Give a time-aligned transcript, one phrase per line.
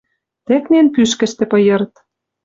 [0.45, 1.93] Тӹкнен пӱшкӹштӹ пыйырт—